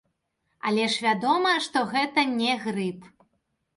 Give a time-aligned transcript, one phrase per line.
[0.69, 2.99] Але ж вядома, што гэта не грып.